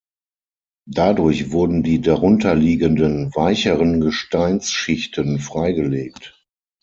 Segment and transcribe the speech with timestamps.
[0.89, 6.41] Dadurch wurden die darunterliegenden weicheren Gesteinsschichten freigelegt.